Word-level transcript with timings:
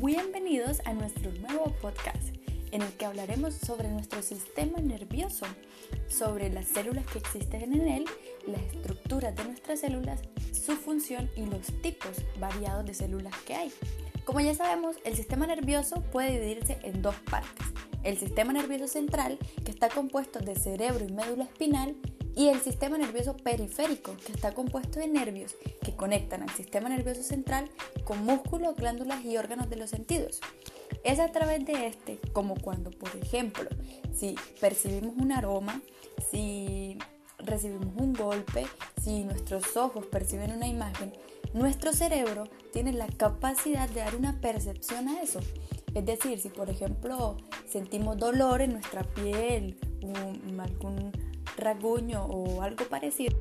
Bienvenidos 0.00 0.80
a 0.84 0.92
nuestro 0.92 1.32
nuevo 1.40 1.74
podcast 1.82 2.28
en 2.70 2.82
el 2.82 2.92
que 2.92 3.04
hablaremos 3.04 3.54
sobre 3.54 3.88
nuestro 3.88 4.22
sistema 4.22 4.78
nervioso, 4.78 5.44
sobre 6.06 6.50
las 6.50 6.68
células 6.68 7.04
que 7.06 7.18
existen 7.18 7.72
en 7.72 7.88
él, 7.88 8.04
las 8.46 8.62
estructuras 8.72 9.34
de 9.34 9.44
nuestras 9.44 9.80
células, 9.80 10.20
su 10.52 10.76
función 10.76 11.28
y 11.34 11.46
los 11.46 11.66
tipos 11.82 12.12
variados 12.38 12.86
de 12.86 12.94
células 12.94 13.34
que 13.44 13.56
hay. 13.56 13.72
Como 14.24 14.38
ya 14.38 14.54
sabemos, 14.54 14.94
el 15.04 15.16
sistema 15.16 15.48
nervioso 15.48 16.00
puede 16.12 16.30
dividirse 16.30 16.78
en 16.84 17.02
dos 17.02 17.16
partes. 17.28 17.66
El 18.04 18.16
sistema 18.18 18.52
nervioso 18.52 18.86
central, 18.86 19.36
que 19.64 19.72
está 19.72 19.88
compuesto 19.88 20.38
de 20.38 20.54
cerebro 20.54 21.04
y 21.04 21.12
médula 21.12 21.42
espinal, 21.42 21.96
y 22.38 22.50
el 22.50 22.60
sistema 22.60 22.96
nervioso 22.96 23.36
periférico, 23.36 24.16
que 24.24 24.30
está 24.30 24.54
compuesto 24.54 25.00
de 25.00 25.08
nervios 25.08 25.56
que 25.82 25.96
conectan 25.96 26.44
al 26.44 26.50
sistema 26.50 26.88
nervioso 26.88 27.24
central 27.24 27.68
con 28.04 28.24
músculos, 28.24 28.76
glándulas 28.76 29.24
y 29.24 29.36
órganos 29.36 29.68
de 29.68 29.74
los 29.74 29.90
sentidos. 29.90 30.38
Es 31.02 31.18
a 31.18 31.32
través 31.32 31.66
de 31.66 31.88
este, 31.88 32.20
como 32.32 32.54
cuando, 32.54 32.90
por 32.90 33.10
ejemplo, 33.16 33.68
si 34.14 34.36
percibimos 34.60 35.16
un 35.16 35.32
aroma, 35.32 35.82
si 36.30 36.96
recibimos 37.38 37.92
un 37.96 38.12
golpe, 38.12 38.66
si 39.02 39.24
nuestros 39.24 39.76
ojos 39.76 40.06
perciben 40.06 40.52
una 40.52 40.68
imagen, 40.68 41.12
nuestro 41.54 41.92
cerebro 41.92 42.44
tiene 42.72 42.92
la 42.92 43.08
capacidad 43.08 43.88
de 43.88 43.98
dar 43.98 44.14
una 44.14 44.40
percepción 44.40 45.08
a 45.08 45.22
eso. 45.22 45.40
Es 45.92 46.06
decir, 46.06 46.38
si 46.38 46.50
por 46.50 46.70
ejemplo 46.70 47.36
sentimos 47.66 48.16
dolor 48.16 48.62
en 48.62 48.74
nuestra 48.74 49.02
piel, 49.02 49.76
algún 50.60 51.10
rasguño 51.56 52.24
o 52.24 52.62
algo 52.62 52.84
parecido, 52.84 53.36